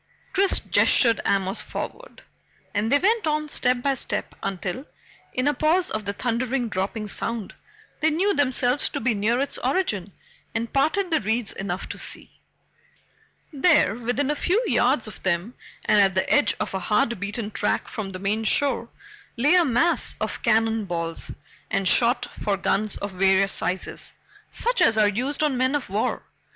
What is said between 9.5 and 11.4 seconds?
origin and parted the